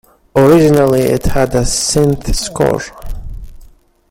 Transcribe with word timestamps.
Originally, 0.35 1.01
it 1.01 1.25
had 1.25 1.53
a 1.53 1.61
synth 1.61 2.33
score. 2.33 2.81